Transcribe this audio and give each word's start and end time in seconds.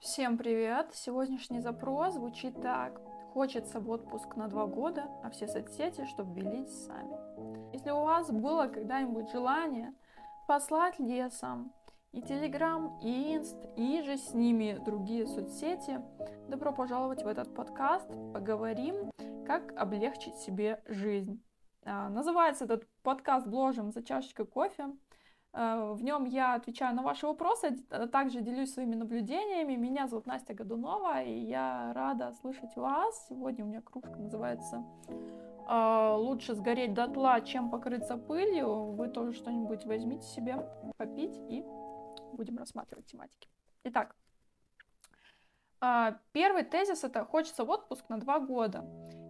Всем 0.00 0.38
привет! 0.38 0.94
Сегодняшний 0.94 1.58
запрос 1.58 2.14
звучит 2.14 2.62
так. 2.62 3.00
Хочется 3.32 3.80
в 3.80 3.90
отпуск 3.90 4.36
на 4.36 4.46
два 4.46 4.66
года, 4.66 5.08
а 5.24 5.30
все 5.30 5.48
соцсети, 5.48 6.06
чтобы 6.06 6.40
велись 6.40 6.86
сами. 6.86 7.72
Если 7.72 7.90
у 7.90 8.04
вас 8.04 8.30
было 8.30 8.68
когда-нибудь 8.68 9.28
желание 9.32 9.92
послать 10.46 11.00
лесом 11.00 11.72
и 12.12 12.22
Телеграм, 12.22 12.96
и 13.02 13.34
Инст, 13.34 13.56
и 13.76 14.00
же 14.02 14.18
с 14.18 14.34
ними 14.34 14.80
другие 14.84 15.26
соцсети, 15.26 16.00
добро 16.46 16.72
пожаловать 16.72 17.24
в 17.24 17.26
этот 17.26 17.52
подкаст. 17.52 18.08
Поговорим, 18.32 19.10
как 19.48 19.76
облегчить 19.76 20.36
себе 20.36 20.80
жизнь. 20.86 21.42
А, 21.84 22.08
называется 22.08 22.66
этот 22.66 22.86
подкаст 23.02 23.48
«Бложим 23.48 23.90
за 23.90 24.04
чашечкой 24.04 24.46
кофе». 24.46 24.90
Э, 25.52 25.92
в 25.92 26.02
нем 26.02 26.24
я 26.24 26.54
отвечаю 26.54 26.94
на 26.94 27.02
ваши 27.02 27.26
вопросы, 27.26 27.76
также 28.12 28.40
делюсь 28.40 28.72
своими 28.72 28.94
наблюдениями. 28.94 29.76
Меня 29.76 30.06
зовут 30.06 30.26
Настя 30.26 30.54
Годунова, 30.54 31.22
и 31.22 31.32
я 31.32 31.92
рада 31.94 32.32
слышать 32.40 32.76
вас. 32.76 33.26
Сегодня 33.28 33.64
у 33.64 33.68
меня 33.68 33.80
кружка 33.80 34.16
называется 34.16 34.84
э, 35.68 36.14
«Лучше 36.16 36.54
сгореть 36.54 36.94
дотла, 36.94 37.40
чем 37.40 37.70
покрыться 37.70 38.16
пылью». 38.16 38.92
Вы 38.92 39.08
тоже 39.08 39.32
что-нибудь 39.32 39.86
возьмите 39.86 40.26
себе 40.26 40.68
попить 40.96 41.36
и 41.48 41.64
будем 42.32 42.58
рассматривать 42.58 43.06
тематики. 43.06 43.48
Итак, 43.84 44.14
э, 45.80 46.12
первый 46.32 46.64
тезис 46.64 47.04
это 47.04 47.24
«хочется 47.24 47.64
в 47.64 47.70
отпуск 47.70 48.08
на 48.10 48.18
два 48.18 48.38
года». 48.38 48.84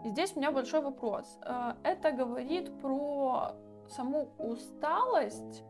И 0.05 0.11
здесь 0.11 0.37
у 0.37 0.39
меня 0.39 0.53
большой 0.53 0.80
вопрос. 0.80 1.39
Это 1.83 2.12
говорит 2.12 2.80
про 2.80 3.53
саму 3.89 4.28
усталость 4.39 5.64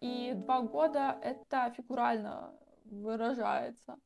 и 0.00 0.32
два 0.34 0.60
года 0.62 1.18
это 1.22 1.72
фигурально 1.76 2.52
выражается 2.84 3.96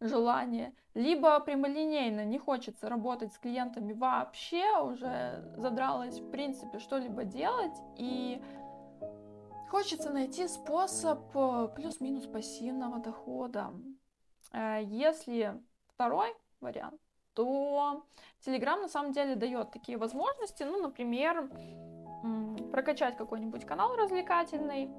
желание. 0.00 0.74
Либо 0.94 1.40
прямолинейно 1.40 2.24
не 2.24 2.38
хочется 2.38 2.88
работать 2.88 3.32
с 3.32 3.38
клиентами 3.38 3.92
вообще, 3.92 4.78
уже 4.80 5.44
задралось 5.56 6.20
в 6.20 6.30
принципе 6.30 6.78
что-либо 6.78 7.24
делать, 7.24 7.76
и 7.96 8.42
хочется 9.70 10.10
найти 10.10 10.46
способ 10.46 11.34
э, 11.34 11.68
плюс-минус 11.74 12.26
пассивного 12.26 12.98
дохода. 12.98 13.72
Э, 14.52 14.80
если 14.82 15.60
второй 15.88 16.34
вариант, 16.60 17.00
то 17.34 18.04
Telegram 18.46 18.80
на 18.80 18.88
самом 18.88 19.12
деле 19.12 19.34
дает 19.34 19.72
такие 19.72 19.98
возможности, 19.98 20.62
ну, 20.62 20.80
например, 20.80 21.50
прокачать 22.70 23.16
какой-нибудь 23.16 23.66
канал 23.66 23.96
развлекательный, 23.96 24.90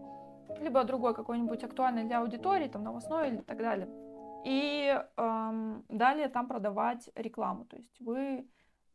либо 0.60 0.84
другой 0.84 1.14
какой-нибудь 1.14 1.64
актуальный 1.64 2.04
для 2.04 2.20
аудитории, 2.20 2.68
там 2.68 2.84
новостной 2.84 3.30
или 3.30 3.38
так 3.38 3.58
далее. 3.58 3.90
И 4.46 5.04
эм, 5.18 5.86
далее 5.90 6.30
там 6.30 6.48
продавать 6.48 7.10
рекламу. 7.16 7.66
То 7.66 7.78
есть 7.78 8.00
вы 8.00 8.48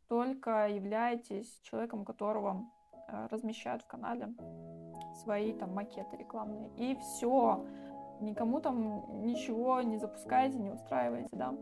только 0.08 0.68
являетесь 0.68 1.60
человеком, 1.62 2.04
которого 2.04 2.70
э, 3.08 3.26
размещают 3.30 3.82
в 3.82 3.86
канале 3.86 4.34
свои 5.22 5.52
там 5.52 5.74
макеты 5.74 6.16
рекламные. 6.16 6.70
И 6.76 6.96
все. 6.96 7.66
Никому 8.20 8.60
там 8.60 9.22
ничего 9.24 9.80
не 9.82 9.98
запускаете, 9.98 10.58
не 10.58 10.70
устраиваете, 10.70 11.30
да. 11.32 11.54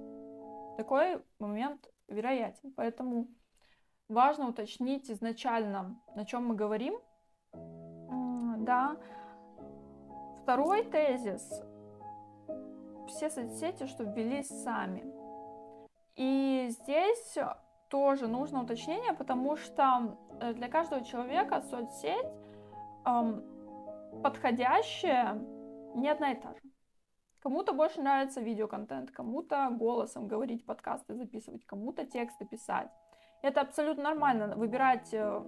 Такой 0.76 1.22
момент 1.38 1.88
вероятен. 2.08 2.72
Поэтому 2.76 3.28
важно 4.08 4.48
уточнить 4.48 5.10
изначально, 5.10 5.98
на 6.14 6.24
чем 6.24 6.46
мы 6.46 6.56
говорим. 6.56 6.94
Да, 8.64 8.96
Второй 10.48 10.82
тезис. 10.82 11.62
Все 13.06 13.28
соцсети, 13.28 13.84
чтобы 13.84 14.12
велись 14.12 14.48
сами. 14.48 15.04
И 16.16 16.68
здесь 16.70 17.36
тоже 17.90 18.28
нужно 18.28 18.62
уточнение, 18.62 19.12
потому 19.12 19.56
что 19.56 20.16
э, 20.40 20.54
для 20.54 20.68
каждого 20.68 21.04
человека 21.04 21.60
соцсеть 21.60 22.32
эм, 23.04 23.44
подходящая 24.22 25.34
не 25.94 26.08
одна 26.08 26.32
и 26.32 26.40
та 26.40 26.54
же. 26.54 26.60
Кому-то 27.42 27.74
больше 27.74 28.00
нравится 28.00 28.40
видеоконтент, 28.40 29.10
кому-то 29.10 29.68
голосом 29.78 30.28
говорить, 30.28 30.64
подкасты 30.64 31.14
записывать, 31.14 31.66
кому-то 31.66 32.06
тексты 32.06 32.46
писать. 32.46 32.88
Это 33.42 33.60
абсолютно 33.60 34.04
нормально 34.04 34.56
выбирать 34.56 35.12
э, 35.12 35.42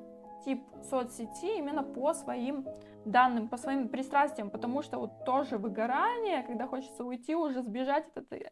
тип 0.44 0.62
соцсети 0.82 1.58
именно 1.58 1.82
по 1.82 2.14
своим 2.14 2.66
данным, 3.04 3.48
по 3.48 3.56
своим 3.56 3.88
пристрастиям, 3.88 4.50
потому 4.50 4.82
что 4.82 4.98
вот 4.98 5.24
тоже 5.24 5.58
выгорание, 5.58 6.42
когда 6.42 6.66
хочется 6.66 7.04
уйти, 7.04 7.34
уже 7.34 7.62
сбежать 7.62 8.06
от 8.08 8.24
этой, 8.24 8.50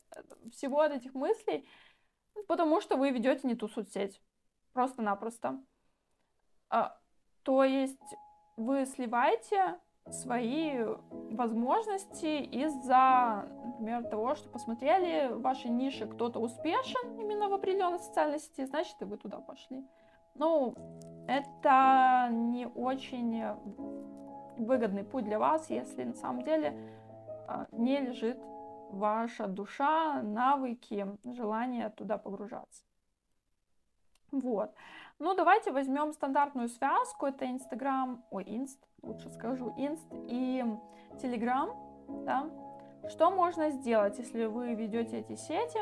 всего 0.53 0.81
от 0.81 0.93
этих 0.93 1.15
мыслей, 1.15 1.69
потому 2.47 2.81
что 2.81 2.97
вы 2.97 3.11
ведете 3.11 3.47
не 3.47 3.55
ту 3.55 3.69
соцсеть. 3.69 4.21
Просто-напросто. 4.73 5.61
А, 6.71 6.99
то 7.43 7.65
есть 7.65 8.15
вы 8.57 8.87
сливаете 8.87 9.79
свои 10.11 10.85
возможности 11.31 12.43
из-за, 12.43 13.49
например, 13.65 14.05
того, 14.05 14.35
что 14.35 14.49
посмотрели 14.49 15.33
в 15.33 15.43
вашей 15.43 15.71
нише 15.71 16.07
кто-то 16.07 16.41
успешен 16.41 17.21
именно 17.21 17.49
в 17.49 17.55
определенной 17.55 17.99
социальной 17.99 18.39
сети, 18.39 18.65
значит, 18.65 18.97
и 19.01 19.05
вы 19.05 19.17
туда 19.17 19.39
пошли. 19.39 19.85
Ну, 20.35 20.75
это 21.27 22.29
не 22.31 22.67
очень 22.67 23.45
выгодный 24.57 25.05
путь 25.05 25.25
для 25.25 25.39
вас, 25.39 25.71
если 25.71 26.05
на 26.05 26.15
самом 26.15 26.43
деле 26.43 26.75
а, 27.47 27.67
не 27.73 28.01
лежит 28.01 28.39
ваша 28.91 29.47
душа, 29.47 30.23
навыки, 30.23 31.07
желание 31.25 31.91
туда 31.91 32.19
погружаться. 32.19 32.83
Вот. 34.31 34.75
Ну, 35.19 35.35
давайте 35.35 35.73
возьмем 35.73 36.13
стандартную 36.13 36.69
связку. 36.69 37.27
Это 37.27 37.51
Инстаграм, 37.51 38.25
ой, 38.31 38.45
Инст, 38.45 38.79
лучше 39.03 39.31
скажу, 39.31 39.75
Инст 39.77 40.07
и 40.29 40.65
Телеграм, 41.21 41.71
да. 42.25 42.49
Что 43.09 43.31
можно 43.31 43.71
сделать, 43.71 44.19
если 44.19 44.45
вы 44.45 44.75
ведете 44.75 45.21
эти 45.21 45.35
сети? 45.35 45.79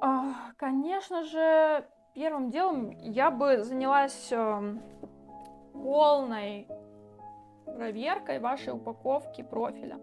А, 0.00 0.52
конечно 0.56 1.22
же, 1.24 1.86
первым 2.14 2.50
делом 2.50 2.90
я 3.00 3.30
бы 3.30 3.62
занялась 3.64 4.30
эм, 4.32 4.82
полной 5.72 6.68
проверкой 7.64 8.38
вашей 8.38 8.72
упаковки 8.72 9.42
профиля. 9.42 9.98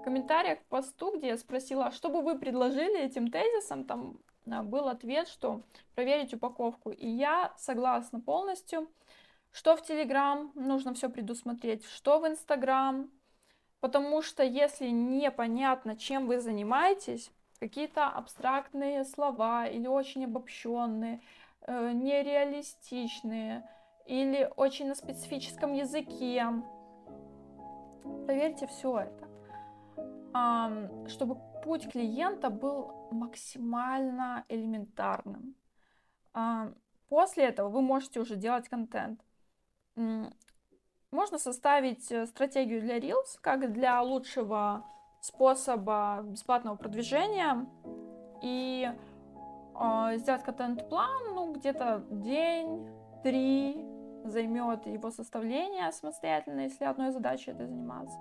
В 0.00 0.02
комментариях 0.04 0.60
к 0.60 0.66
посту, 0.66 1.16
где 1.16 1.28
я 1.28 1.38
спросила, 1.38 1.90
что 1.90 2.10
бы 2.10 2.20
вы 2.20 2.38
предложили 2.38 3.00
этим 3.00 3.30
тезисом, 3.30 3.84
там 3.84 4.18
а, 4.50 4.62
был 4.62 4.88
ответ, 4.88 5.28
что 5.28 5.62
проверить 5.94 6.34
упаковку. 6.34 6.90
И 6.90 7.08
я 7.08 7.54
согласна 7.56 8.20
полностью, 8.20 8.88
что 9.50 9.76
в 9.76 9.82
Телеграм 9.82 10.52
нужно 10.54 10.92
все 10.94 11.08
предусмотреть, 11.08 11.86
что 11.86 12.18
в 12.18 12.26
Инстаграм, 12.26 13.10
потому 13.80 14.20
что 14.20 14.42
если 14.42 14.88
непонятно, 14.88 15.96
чем 15.96 16.26
вы 16.26 16.40
занимаетесь, 16.40 17.30
какие-то 17.60 18.06
абстрактные 18.08 19.04
слова 19.04 19.66
или 19.66 19.86
очень 19.86 20.24
обобщенные, 20.24 21.20
э, 21.66 21.92
нереалистичные 21.92 23.68
или 24.06 24.50
очень 24.56 24.88
на 24.88 24.94
специфическом 24.94 25.72
языке, 25.72 26.44
Проверьте 28.26 28.66
все 28.66 29.00
это, 29.00 29.28
чтобы 31.08 31.36
путь 31.62 31.90
клиента 31.90 32.50
был 32.50 33.08
максимально 33.10 34.44
элементарным. 34.48 35.54
После 37.08 37.44
этого 37.44 37.68
вы 37.68 37.82
можете 37.82 38.20
уже 38.20 38.36
делать 38.36 38.68
контент. 38.68 39.20
Можно 41.10 41.38
составить 41.38 42.10
э, 42.10 42.26
стратегию 42.26 42.80
для 42.80 42.98
Reels, 42.98 43.38
как 43.40 43.72
для 43.72 44.02
лучшего 44.02 44.84
способа 45.20 46.22
бесплатного 46.24 46.74
продвижения 46.74 47.68
и 48.42 48.90
сделать 50.16 50.44
контент-план, 50.44 51.34
ну, 51.34 51.52
где-то 51.52 52.04
день, 52.10 52.88
три, 53.22 53.84
займет 54.24 54.86
его 54.86 55.10
составление 55.10 55.90
самостоятельно, 55.92 56.60
если 56.60 56.84
одной 56.84 57.10
задачей 57.10 57.50
это 57.50 57.66
заниматься. 57.66 58.18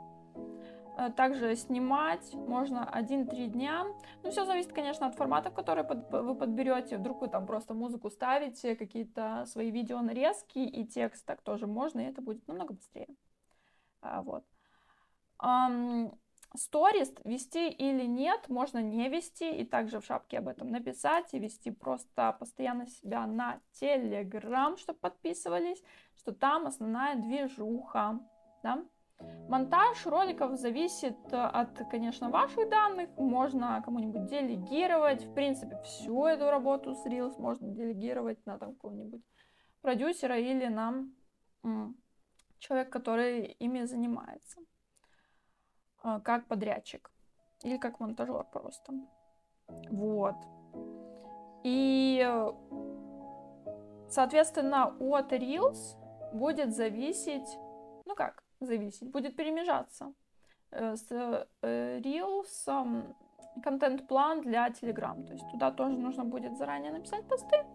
Э, 0.97 1.09
также 1.11 1.55
снимать 1.55 2.33
можно 2.33 2.89
1-3 2.93 3.47
дня. 3.47 3.85
Ну, 4.23 4.31
все 4.31 4.45
зависит, 4.45 4.73
конечно, 4.73 5.07
от 5.07 5.15
форматов, 5.15 5.53
которые 5.53 5.83
под, 5.83 6.11
вы 6.11 6.35
подберете. 6.35 6.97
Вдруг 6.97 7.21
вы 7.21 7.27
там 7.29 7.45
просто 7.45 7.73
музыку 7.73 8.09
ставите, 8.09 8.75
какие-то 8.75 9.45
свои 9.47 9.71
видео 9.71 10.01
нарезки 10.01 10.59
и 10.59 10.85
текст, 10.85 11.25
так 11.25 11.41
тоже 11.41 11.67
можно, 11.67 12.01
и 12.01 12.09
это 12.09 12.21
будет 12.21 12.47
намного 12.47 12.73
быстрее. 12.73 13.07
А, 14.01 14.21
вот. 14.21 14.43
Сторис 16.55 17.11
вести 17.23 17.69
или 17.69 18.05
нет, 18.05 18.47
можно 18.47 18.77
не 18.77 19.09
вести, 19.09 19.51
и 19.51 19.65
также 19.65 19.99
в 19.99 20.05
шапке 20.05 20.37
об 20.37 20.47
этом 20.47 20.69
написать, 20.69 21.33
и 21.33 21.39
вести 21.39 21.71
просто 21.71 22.35
постоянно 22.39 22.85
себя 22.87 23.25
на 23.25 23.59
Телеграм, 23.71 24.77
чтобы 24.77 24.99
подписывались, 24.99 25.83
что 26.15 26.31
там 26.31 26.67
основная 26.67 27.15
движуха, 27.15 28.19
да. 28.61 28.85
Монтаж 29.47 30.05
роликов 30.05 30.57
зависит 30.57 31.17
от, 31.31 31.77
конечно, 31.89 32.29
ваших 32.29 32.69
данных. 32.69 33.09
Можно 33.17 33.81
кому-нибудь 33.83 34.25
делегировать. 34.25 35.23
В 35.23 35.33
принципе, 35.33 35.77
всю 35.83 36.25
эту 36.25 36.49
работу 36.49 36.93
с 36.93 37.05
Reels 37.05 37.39
можно 37.39 37.69
делегировать 37.69 38.45
на 38.45 38.57
там 38.57 38.73
какого-нибудь 38.73 39.21
продюсера 39.81 40.37
или 40.37 40.67
на 40.67 41.05
человек, 42.59 42.89
который 42.89 43.45
ими 43.59 43.85
занимается. 43.85 44.59
А, 46.03 46.19
как 46.19 46.47
подрядчик. 46.47 47.09
Или 47.63 47.77
как 47.77 47.99
монтажер 47.99 48.43
просто. 48.51 48.93
Вот. 49.89 50.35
И, 51.63 52.27
соответственно, 54.09 54.95
от 54.99 55.31
Reels 55.31 55.97
будет 56.33 56.75
зависеть, 56.75 57.57
ну 58.05 58.15
как 58.15 58.43
зависеть, 58.59 59.09
будет 59.09 59.37
перемежаться 59.37 60.13
э, 60.71 60.95
с 60.97 61.09
э, 61.61 61.99
Reels 61.99 63.15
контент-план 63.63 64.41
для 64.41 64.67
Telegram. 64.67 65.25
То 65.25 65.33
есть 65.33 65.49
туда 65.51 65.71
тоже 65.71 65.97
нужно 65.97 66.25
будет 66.25 66.57
заранее 66.57 66.91
написать 66.91 67.25
посты. 67.27 67.65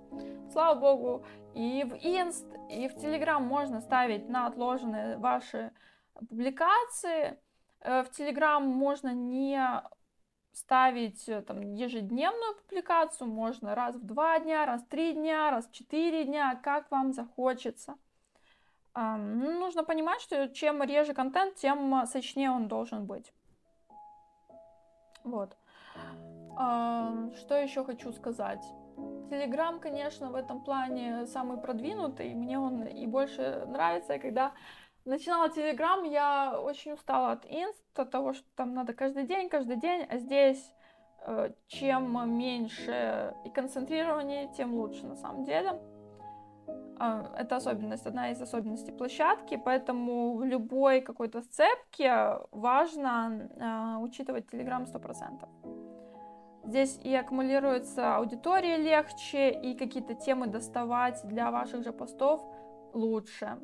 Слава 0.51 0.79
богу, 0.79 1.25
и 1.55 1.85
в 1.85 1.95
Inst, 1.95 2.47
и 2.69 2.89
в 2.89 2.97
Telegram 2.97 3.41
можно 3.41 3.81
ставить 3.81 4.29
на 4.29 4.47
отложенные 4.47 5.17
ваши 5.17 5.73
публикации. 6.29 7.39
Э, 7.81 8.03
в 8.03 8.11
Telegram 8.11 8.61
можно 8.61 9.13
не 9.15 9.83
ставить 10.53 11.29
э, 11.29 11.43
там 11.43 11.61
ежедневную 11.75 12.57
публикацию, 12.57 13.29
можно 13.29 13.75
раз 13.75 13.97
в 13.97 14.05
два 14.05 14.39
дня, 14.41 14.67
раз 14.67 14.83
в 14.83 14.89
три 14.89 15.13
дня, 15.13 15.51
раз 15.51 15.67
в 15.69 15.73
четыре 15.73 16.25
дня, 16.25 16.55
как 16.63 16.91
вам 16.91 17.13
захочется. 17.13 17.97
Ну, 18.95 19.61
нужно 19.61 19.85
понимать, 19.85 20.21
что 20.21 20.49
чем 20.49 20.83
реже 20.83 21.15
контент, 21.15 21.55
тем 21.55 22.05
сочнее 22.07 22.51
он 22.51 22.67
должен 22.67 23.07
быть. 23.07 23.33
Вот. 25.23 25.57
Что 26.57 27.55
еще 27.55 27.85
хочу 27.85 28.13
сказать? 28.13 28.65
Телеграм, 29.31 29.79
конечно, 29.79 30.33
в 30.33 30.35
этом 30.35 30.65
плане 30.65 31.27
самый 31.27 31.59
продвинутый. 31.59 32.35
Мне 32.35 32.59
он 32.59 32.83
и 32.83 33.07
больше 33.07 33.65
нравится, 33.69 34.19
когда 34.19 34.53
начинала 35.09 35.49
Телеграм, 35.49 36.05
я 36.05 36.61
очень 36.61 36.93
устала 36.93 37.33
от 37.33 37.45
инст, 37.47 37.83
от 37.99 38.11
того, 38.11 38.33
что 38.33 38.47
там 38.57 38.75
надо 38.75 38.93
каждый 38.93 39.27
день, 39.27 39.49
каждый 39.49 39.77
день, 39.77 40.07
а 40.09 40.19
здесь 40.19 40.73
э, 41.27 41.51
чем 41.67 42.39
меньше 42.39 43.35
и 43.45 43.51
концентрирование, 43.51 44.49
тем 44.57 44.75
лучше 44.75 45.07
на 45.07 45.17
самом 45.17 45.45
деле. 45.45 45.81
Э, 47.01 47.25
это 47.39 47.57
особенность, 47.57 48.07
одна 48.07 48.31
из 48.31 48.41
особенностей 48.41 48.93
площадки, 48.93 49.57
поэтому 49.57 50.37
в 50.37 50.45
любой 50.45 51.01
какой-то 51.01 51.41
сцепке 51.43 52.39
важно 52.53 53.49
э, 53.57 54.03
учитывать 54.03 54.51
Телеграм 54.51 54.85
100%. 54.85 55.49
Здесь 56.65 56.99
и 57.03 57.15
аккумулируется 57.15 58.17
аудитория 58.17 58.77
легче, 58.77 59.51
и 59.51 59.75
какие-то 59.75 60.15
темы 60.15 60.49
доставать 60.49 61.21
для 61.25 61.51
ваших 61.51 61.83
же 61.83 61.93
постов 61.93 62.43
лучше. 62.93 63.59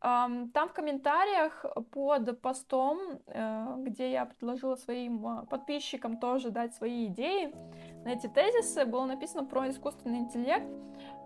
Там 0.00 0.50
в 0.54 0.72
комментариях 0.72 1.66
под 1.90 2.40
постом, 2.40 3.20
э, 3.26 3.74
где 3.80 4.10
я 4.10 4.24
предложила 4.24 4.76
своим 4.76 5.26
э, 5.26 5.46
подписчикам 5.46 6.16
тоже 6.16 6.50
дать 6.50 6.74
свои 6.74 7.08
идеи 7.08 7.54
на 8.06 8.12
эти 8.12 8.26
тезисы, 8.26 8.86
было 8.86 9.04
написано 9.04 9.44
про 9.44 9.68
искусственный 9.68 10.20
интеллект. 10.20 10.66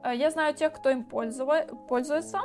Э, 0.03 0.12
я 0.17 0.29
знаю 0.32 0.55
тех, 0.55 0.73
кто 0.73 0.91
им 0.91 1.05
пользуется, 1.05 2.41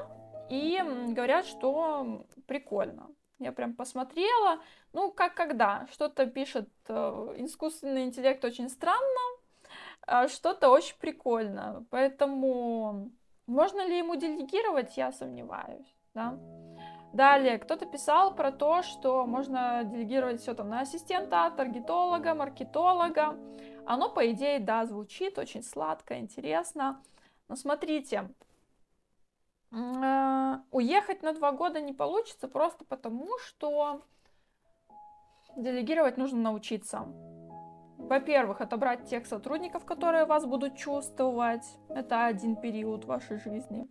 и 0.52 0.80
говорят, 1.08 1.48
что 1.48 2.28
прикольно. 2.46 3.08
Я 3.40 3.52
прям 3.52 3.74
посмотрела, 3.74 4.60
ну, 4.94 5.12
как 5.12 5.34
когда. 5.34 5.88
Что-то 5.92 6.28
пишет 6.28 6.70
искусственный 6.88 8.04
интеллект 8.04 8.46
очень 8.46 8.70
странно, 8.70 9.22
а 10.06 10.28
что-то 10.28 10.70
очень 10.70 10.98
прикольно. 11.00 11.88
Поэтому 11.90 13.12
можно 13.48 13.84
ли 13.88 13.98
ему 13.98 14.16
делегировать, 14.16 14.96
я 14.96 15.12
сомневаюсь 15.12 15.99
да. 16.14 16.38
Далее, 17.14 17.58
кто-то 17.58 17.88
писал 17.88 18.36
про 18.36 18.52
то, 18.52 18.84
что 18.84 19.26
можно 19.26 19.84
делегировать 19.84 20.42
все 20.42 20.54
там 20.54 20.70
на 20.70 20.82
ассистента, 20.82 21.52
таргетолога, 21.56 22.36
маркетолога. 22.36 23.36
Оно, 23.86 24.10
по 24.10 24.32
идее, 24.32 24.60
да, 24.60 24.86
звучит 24.86 25.40
очень 25.40 25.64
сладко, 25.64 26.20
интересно. 26.20 27.02
Но 27.48 27.56
смотрите, 27.56 28.30
э, 29.72 30.56
уехать 30.72 31.24
на 31.24 31.34
два 31.34 31.52
года 31.52 31.82
не 31.82 31.94
получится 31.94 32.48
просто 32.48 32.86
потому, 32.86 33.28
что 33.40 34.04
делегировать 35.58 36.18
нужно 36.18 36.40
научиться. 36.40 37.08
Во-первых, 37.98 38.62
отобрать 38.62 39.10
тех 39.10 39.26
сотрудников, 39.26 39.84
которые 39.84 40.26
вас 40.26 40.46
будут 40.46 40.78
чувствовать. 40.78 41.66
Это 41.90 42.28
один 42.28 42.56
период 42.56 43.06
вашей 43.06 43.40
жизни. 43.40 43.88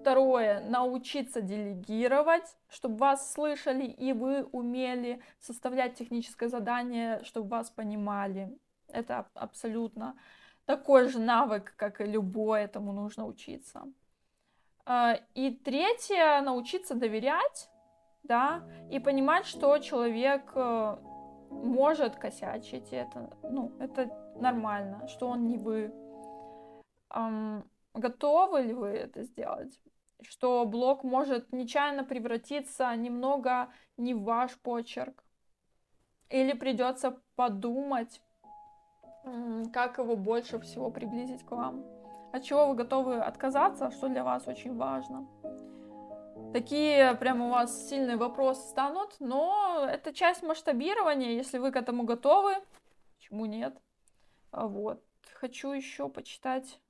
Второе, 0.00 0.60
научиться 0.60 1.40
делегировать, 1.40 2.56
чтобы 2.68 2.96
вас 2.96 3.32
слышали 3.32 3.84
и 3.84 4.12
вы 4.12 4.44
умели 4.44 5.20
составлять 5.40 5.94
техническое 5.94 6.48
задание, 6.48 7.22
чтобы 7.24 7.48
вас 7.48 7.70
понимали. 7.70 8.56
Это 8.88 9.26
абсолютно 9.34 10.14
такой 10.66 11.08
же 11.08 11.18
навык, 11.18 11.74
как 11.76 12.00
и 12.00 12.04
любой, 12.04 12.62
этому 12.62 12.92
нужно 12.92 13.26
учиться. 13.26 13.82
А, 14.84 15.18
и 15.34 15.50
третье, 15.50 16.40
научиться 16.42 16.94
доверять, 16.94 17.68
да, 18.22 18.62
и 18.90 18.98
понимать, 18.98 19.46
что 19.46 19.78
человек 19.78 20.52
э, 20.54 20.96
может 21.50 22.16
косячить, 22.16 22.92
это, 22.92 23.30
ну, 23.42 23.72
это 23.80 24.10
нормально, 24.36 25.06
что 25.08 25.28
он 25.28 25.46
не 25.46 25.56
вы. 25.56 25.92
Готовы 27.98 28.62
ли 28.62 28.72
вы 28.72 28.88
это 28.88 29.22
сделать? 29.22 29.78
что 30.22 30.64
блог 30.66 31.04
может 31.04 31.52
нечаянно 31.52 32.04
превратиться 32.04 32.94
немного 32.96 33.70
не 33.96 34.14
в 34.14 34.22
ваш 34.22 34.56
почерк. 34.58 35.22
Или 36.28 36.52
придется 36.52 37.20
подумать, 37.36 38.20
как 39.72 39.98
его 39.98 40.16
больше 40.16 40.58
всего 40.60 40.90
приблизить 40.90 41.44
к 41.44 41.52
вам. 41.52 41.84
От 42.32 42.42
чего 42.42 42.66
вы 42.66 42.74
готовы 42.74 43.16
отказаться, 43.16 43.90
что 43.90 44.08
для 44.08 44.24
вас 44.24 44.46
очень 44.46 44.76
важно. 44.76 45.26
Такие 46.52 47.14
прям 47.14 47.42
у 47.42 47.50
вас 47.50 47.88
сильные 47.88 48.16
вопросы 48.16 48.68
станут, 48.68 49.16
но 49.20 49.86
это 49.88 50.12
часть 50.12 50.42
масштабирования, 50.42 51.30
если 51.30 51.58
вы 51.58 51.72
к 51.72 51.76
этому 51.76 52.04
готовы. 52.04 52.54
Почему 53.16 53.46
нет? 53.46 53.76
А 54.50 54.66
вот. 54.66 55.02
Хочу 55.34 55.72
еще 55.72 56.08
почитать 56.08 56.80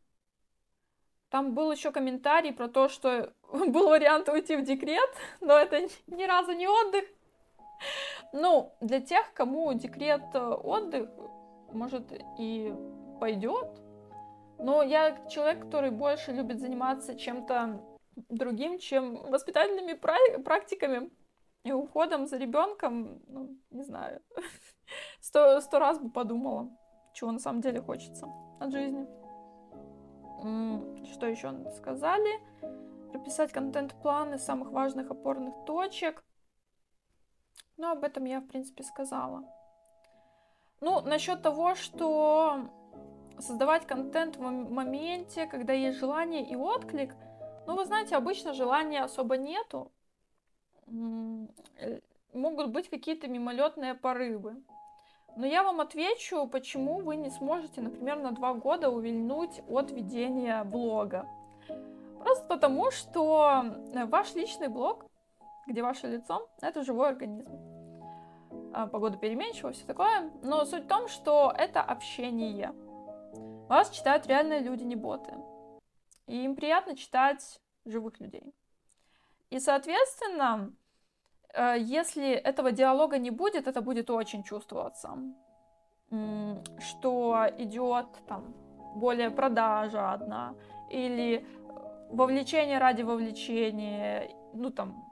там 1.30 1.54
был 1.54 1.70
еще 1.70 1.90
комментарий 1.90 2.52
про 2.52 2.68
то, 2.68 2.88
что 2.88 3.32
был 3.52 3.88
вариант 3.88 4.28
уйти 4.28 4.56
в 4.56 4.64
декрет, 4.64 5.10
но 5.40 5.54
это 5.54 5.88
ни 6.06 6.24
разу 6.24 6.52
не 6.52 6.66
отдых. 6.66 7.04
Ну, 8.32 8.74
для 8.80 9.00
тех, 9.00 9.32
кому 9.34 9.72
декрет 9.72 10.22
э, 10.34 10.38
отдых, 10.38 11.08
может, 11.72 12.12
и 12.38 12.74
пойдет. 13.20 13.80
Но 14.58 14.82
я 14.82 15.28
человек, 15.28 15.60
который 15.64 15.90
больше 15.90 16.32
любит 16.32 16.60
заниматься 16.60 17.14
чем-то 17.16 17.80
другим, 18.28 18.78
чем 18.78 19.30
воспитательными 19.30 19.92
практиками 19.92 21.10
и 21.62 21.72
уходом 21.72 22.26
за 22.26 22.36
ребенком. 22.38 23.22
Ну, 23.28 23.56
не 23.70 23.84
знаю. 23.84 24.20
Сто, 25.20 25.60
сто 25.60 25.78
раз 25.78 25.98
бы 25.98 26.10
подумала, 26.10 26.70
чего 27.12 27.30
на 27.30 27.38
самом 27.38 27.60
деле 27.60 27.82
хочется 27.82 28.26
от 28.58 28.72
жизни. 28.72 29.06
Что 30.40 31.26
еще 31.26 31.52
сказали? 31.76 32.40
Прописать 33.10 33.52
контент-планы 33.52 34.38
самых 34.38 34.70
важных 34.70 35.10
опорных 35.10 35.54
точек. 35.66 36.24
Ну, 37.76 37.90
об 37.90 38.04
этом 38.04 38.24
я, 38.24 38.40
в 38.40 38.46
принципе, 38.46 38.82
сказала. 38.84 39.44
Ну, 40.80 41.00
насчет 41.00 41.42
того, 41.42 41.74
что 41.74 42.70
создавать 43.38 43.86
контент 43.86 44.36
в 44.36 44.40
моменте, 44.40 45.46
когда 45.46 45.72
есть 45.72 45.98
желание 45.98 46.48
и 46.48 46.56
отклик, 46.56 47.14
ну, 47.66 47.76
вы 47.76 47.84
знаете, 47.84 48.16
обычно 48.16 48.54
желания 48.54 49.02
особо 49.02 49.36
нету. 49.36 49.92
Э, 50.86 52.00
могут 52.32 52.70
быть 52.70 52.88
какие-то 52.88 53.28
мимолетные 53.28 53.94
порывы. 53.94 54.56
Но 55.36 55.46
я 55.46 55.62
вам 55.62 55.80
отвечу, 55.80 56.46
почему 56.48 57.00
вы 57.00 57.16
не 57.16 57.30
сможете, 57.30 57.80
например, 57.80 58.18
на 58.18 58.32
два 58.32 58.54
года 58.54 58.90
увильнуть 58.90 59.62
от 59.68 59.90
ведения 59.90 60.64
блога. 60.64 61.28
Просто 62.18 62.44
потому, 62.46 62.90
что 62.90 63.64
э, 63.94 64.04
ваш 64.06 64.34
личный 64.34 64.68
блог, 64.68 65.06
где 65.66 65.82
ваше 65.82 66.08
лицо, 66.08 66.48
это 66.60 66.82
живой 66.82 67.10
организм. 67.10 67.50
А, 68.72 68.86
погода 68.86 69.16
переменчивая, 69.16 69.72
все 69.72 69.86
такое. 69.86 70.30
Но 70.42 70.64
суть 70.64 70.84
в 70.84 70.88
том, 70.88 71.08
что 71.08 71.52
это 71.56 71.80
общение. 71.82 72.72
Вас 73.68 73.90
читают 73.90 74.26
реальные 74.26 74.60
люди, 74.60 74.82
не 74.82 74.96
боты. 74.96 75.34
И 76.26 76.44
им 76.44 76.56
приятно 76.56 76.96
читать 76.96 77.60
живых 77.84 78.18
людей. 78.20 78.54
И, 79.50 79.60
соответственно, 79.60 80.72
если 81.78 82.30
этого 82.30 82.72
диалога 82.72 83.18
не 83.18 83.30
будет, 83.30 83.66
это 83.66 83.80
будет 83.80 84.10
очень 84.10 84.42
чувствоваться, 84.42 85.10
что 86.78 87.46
идет 87.58 88.06
там 88.26 88.54
более 88.94 89.30
продажа 89.30 90.12
одна 90.12 90.54
или 90.90 91.44
вовлечение 92.10 92.78
ради 92.78 93.02
вовлечения, 93.02 94.30
ну 94.54 94.70
там 94.70 95.04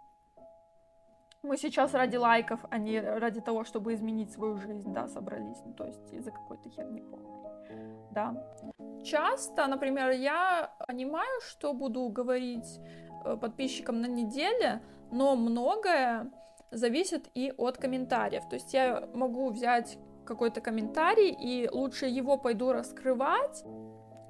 мы 1.42 1.56
сейчас 1.56 1.94
ради 1.94 2.16
лайков, 2.16 2.60
а 2.70 2.78
не 2.78 3.00
ради 3.00 3.40
того, 3.40 3.64
чтобы 3.64 3.94
изменить 3.94 4.32
свою 4.32 4.56
жизнь, 4.58 4.92
да, 4.92 5.06
собрались, 5.06 5.62
ну, 5.64 5.74
то 5.74 5.84
есть 5.84 6.12
из-за 6.12 6.30
какой-то 6.30 6.68
херни 6.70 7.02
да. 8.16 8.34
Часто, 9.04 9.66
например, 9.66 10.10
я 10.10 10.70
понимаю, 10.88 11.40
что 11.48 11.74
буду 11.74 12.08
говорить 12.08 12.80
э, 13.24 13.36
подписчикам 13.36 14.00
на 14.00 14.06
неделе, 14.06 14.80
но 15.10 15.36
многое 15.36 16.30
зависит 16.70 17.28
и 17.34 17.52
от 17.56 17.78
комментариев. 17.78 18.48
То 18.48 18.56
есть 18.56 18.74
я 18.74 19.08
могу 19.14 19.50
взять 19.50 19.98
какой-то 20.24 20.60
комментарий 20.60 21.30
и 21.30 21.68
лучше 21.70 22.06
его 22.06 22.36
пойду 22.36 22.72
раскрывать, 22.72 23.62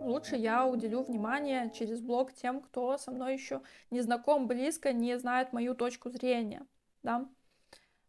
лучше 0.01 0.37
я 0.37 0.67
уделю 0.67 1.03
внимание 1.03 1.71
через 1.71 2.01
блог 2.01 2.33
тем, 2.33 2.61
кто 2.61 2.99
со 2.99 3.11
мной 3.11 3.35
еще 3.35 3.63
не 3.91 4.01
знаком 4.03 4.47
близко, 4.47 4.93
не 4.93 5.19
знает 5.19 5.53
мою 5.53 5.75
точку 5.75 6.11
зрения 6.11 6.67
да. 7.07 7.27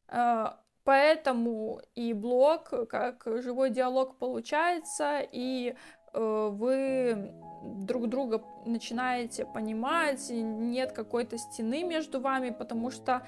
Э, 0.09 0.57
поэтому 0.83 1.81
и 1.95 2.13
блог 2.13 2.69
как 2.89 3.23
живой 3.25 3.69
диалог 3.69 4.17
получается, 4.17 5.21
и 5.31 5.75
вы 6.13 7.33
друг 7.63 8.07
друга 8.07 8.43
начинаете 8.65 9.45
понимать, 9.45 10.29
нет 10.29 10.91
какой-то 10.91 11.37
стены 11.37 11.83
между 11.83 12.19
вами, 12.19 12.51
потому 12.51 12.91
что 12.91 13.25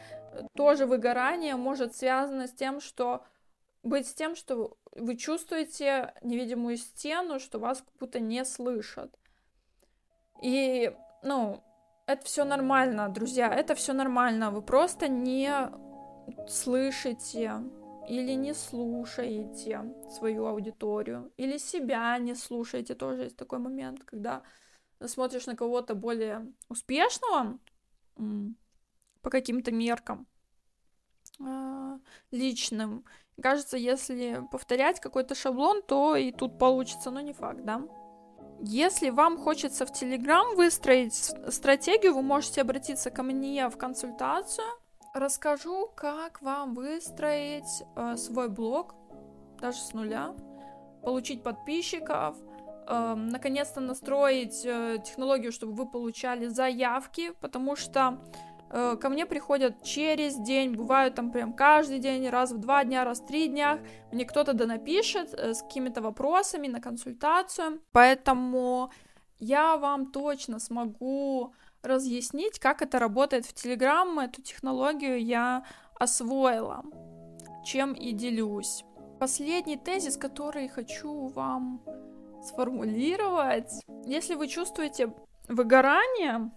тоже 0.55 0.85
выгорание 0.85 1.55
может 1.55 1.95
связано 1.95 2.47
с 2.47 2.53
тем, 2.53 2.79
что 2.79 3.23
быть 3.83 4.07
с 4.07 4.13
тем, 4.13 4.35
что 4.35 4.77
вы 4.95 5.15
чувствуете 5.15 6.13
невидимую 6.21 6.77
стену, 6.77 7.39
что 7.39 7.59
вас 7.59 7.79
как 7.79 7.93
будто 7.99 8.19
не 8.19 8.43
слышат. 8.45 9.13
И, 10.41 10.93
ну, 11.23 11.63
это 12.05 12.25
все 12.25 12.43
нормально, 12.43 13.09
друзья, 13.09 13.53
это 13.53 13.75
все 13.75 13.93
нормально. 13.93 14.51
Вы 14.51 14.61
просто 14.61 15.07
не 15.07 15.51
слышите 16.47 17.53
или 18.09 18.33
не 18.33 18.53
слушаете 18.53 19.83
свою 20.17 20.47
аудиторию, 20.47 21.31
или 21.37 21.57
себя 21.57 22.17
не 22.17 22.35
слушаете. 22.35 22.95
Тоже 22.95 23.23
есть 23.23 23.37
такой 23.37 23.59
момент, 23.59 24.03
когда 24.03 24.41
смотришь 25.05 25.45
на 25.45 25.55
кого-то 25.55 25.93
более 25.93 26.51
успешного 26.69 27.59
по 29.21 29.29
каким-то 29.29 29.71
меркам 29.71 30.27
а, 31.39 31.99
личным. 32.31 33.05
Кажется, 33.41 33.77
если 33.77 34.43
повторять 34.51 34.99
какой-то 34.99 35.35
шаблон, 35.35 35.81
то 35.83 36.15
и 36.15 36.31
тут 36.31 36.57
получится, 36.57 37.11
но 37.11 37.21
не 37.21 37.33
факт, 37.33 37.63
да? 37.63 37.81
Если 38.61 39.09
вам 39.11 39.37
хочется 39.37 39.85
в 39.85 39.93
Телеграм 39.93 40.55
выстроить 40.55 41.13
стратегию, 41.13 42.13
вы 42.13 42.23
можете 42.23 42.61
обратиться 42.61 43.11
ко 43.11 43.23
мне 43.23 43.69
в 43.69 43.77
консультацию. 43.77 44.67
Расскажу, 45.13 45.89
как 45.95 46.41
вам 46.41 46.73
выстроить 46.73 47.83
э, 47.95 48.15
свой 48.17 48.49
блог, 48.49 48.95
даже 49.59 49.79
с 49.79 49.93
нуля, 49.93 50.35
получить 51.03 51.43
подписчиков, 51.43 52.37
э, 52.87 53.15
наконец-то 53.15 53.79
настроить 53.79 54.65
э, 54.65 54.97
технологию, 55.03 55.51
чтобы 55.51 55.73
вы 55.73 55.89
получали 55.89 56.47
заявки, 56.47 57.31
потому 57.41 57.75
что 57.75 58.19
Э, 58.71 58.97
ко 58.99 59.09
мне 59.09 59.25
приходят 59.25 59.83
через 59.83 60.35
день, 60.35 60.75
бывают 60.75 61.15
там 61.15 61.31
прям 61.31 61.53
каждый 61.53 61.99
день, 61.99 62.29
раз 62.29 62.51
в 62.51 62.59
два 62.59 62.83
дня, 62.83 63.03
раз 63.03 63.19
в 63.19 63.25
три 63.25 63.47
дня. 63.47 63.79
Мне 64.11 64.25
кто-то 64.25 64.53
да 64.53 64.65
напишет 64.65 65.33
э, 65.33 65.53
с 65.53 65.61
какими-то 65.61 66.01
вопросами 66.01 66.67
на 66.67 66.79
консультацию. 66.79 67.81
Поэтому 67.91 68.91
я 69.39 69.77
вам 69.77 70.11
точно 70.11 70.59
смогу 70.59 71.53
разъяснить, 71.83 72.59
как 72.59 72.81
это 72.81 72.99
работает 72.99 73.45
в 73.45 73.53
Telegram. 73.53 74.21
Эту 74.23 74.41
технологию 74.41 75.23
я 75.23 75.63
освоила, 75.95 76.83
чем 77.65 77.93
и 77.93 78.11
делюсь. 78.11 78.83
Последний 79.19 79.77
тезис, 79.77 80.17
который 80.17 80.67
хочу 80.69 81.27
вам 81.27 81.83
сформулировать. 82.41 83.71
Если 84.05 84.35
вы 84.35 84.47
чувствуете 84.47 85.13
выгорание, 85.47 86.51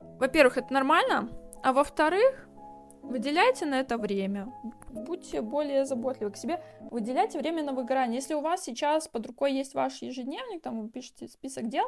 во-первых, 0.00 0.58
это 0.58 0.72
нормально, 0.72 1.30
а 1.62 1.72
во-вторых, 1.72 2.46
выделяйте 3.02 3.64
на 3.66 3.80
это 3.80 3.96
время. 3.96 4.52
Будьте 4.90 5.40
более 5.40 5.84
заботливы 5.84 6.30
к 6.30 6.36
себе. 6.36 6.62
Выделяйте 6.90 7.38
время 7.38 7.62
на 7.62 7.72
выгорание. 7.72 8.16
Если 8.16 8.34
у 8.34 8.40
вас 8.40 8.62
сейчас 8.64 9.08
под 9.08 9.26
рукой 9.26 9.52
есть 9.52 9.74
ваш 9.74 10.02
ежедневник, 10.02 10.62
там 10.62 10.82
вы 10.82 10.88
пишете 10.88 11.28
список 11.28 11.68
дел, 11.68 11.86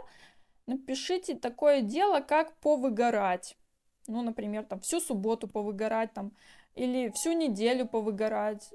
напишите 0.68 1.34
такое 1.34 1.80
дело, 1.80 2.20
как 2.20 2.54
повыгорать. 2.60 3.56
Ну, 4.06 4.22
например, 4.22 4.64
там 4.64 4.80
всю 4.80 5.00
субботу 5.00 5.48
повыгорать, 5.48 6.12
там, 6.12 6.32
или 6.74 7.10
всю 7.10 7.32
неделю 7.32 7.86
повыгорать, 7.86 8.70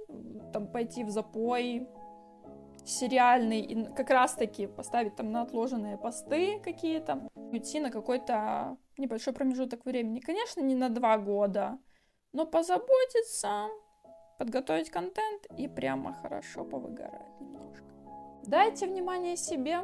там, 0.51 0.67
пойти 0.67 1.03
в 1.03 1.09
запой, 1.09 1.87
сериальный, 2.85 3.61
и 3.61 3.85
как 3.93 4.09
раз-таки 4.09 4.67
поставить 4.67 5.15
там 5.15 5.31
на 5.31 5.43
отложенные 5.43 5.97
посты 5.97 6.59
какие-то, 6.59 7.29
уйти 7.35 7.79
на 7.79 7.89
какой-то 7.89 8.77
небольшой 8.97 9.33
промежуток 9.33 9.85
времени. 9.85 10.19
Конечно, 10.19 10.61
не 10.61 10.75
на 10.75 10.89
два 10.89 11.17
года, 11.17 11.77
но 12.33 12.45
позаботиться, 12.45 13.69
подготовить 14.37 14.89
контент 14.89 15.45
и 15.57 15.67
прямо 15.67 16.13
хорошо 16.13 16.65
повыгорать 16.65 17.39
немножко. 17.39 17.85
Дайте 18.45 18.87
внимание 18.87 19.37
себе, 19.37 19.79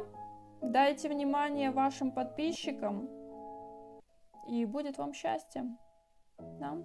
дайте 0.62 1.08
внимание 1.08 1.70
вашим 1.70 2.12
подписчикам, 2.12 3.08
и 4.48 4.64
будет 4.64 4.98
вам 4.98 5.12
счастье. 5.12 5.64
Да? 6.38 6.76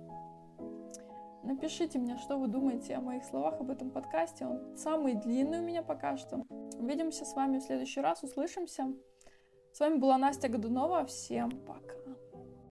Напишите 1.43 1.99
мне, 1.99 2.17
что 2.17 2.37
вы 2.37 2.47
думаете 2.47 2.95
о 2.95 3.01
моих 3.01 3.23
словах 3.23 3.59
об 3.59 3.69
этом 3.69 3.91
подкасте. 3.91 4.45
Он 4.45 4.75
самый 4.77 5.13
длинный 5.13 5.59
у 5.59 5.63
меня 5.63 5.83
пока 5.83 6.17
что. 6.17 6.43
Увидимся 6.79 7.25
с 7.25 7.35
вами 7.35 7.59
в 7.59 7.63
следующий 7.63 8.01
раз, 8.01 8.23
услышимся. 8.23 8.93
С 9.71 9.79
вами 9.79 9.97
была 9.97 10.17
Настя 10.17 10.49
Годунова. 10.49 11.05
Всем 11.05 11.51
пока. 11.51 12.04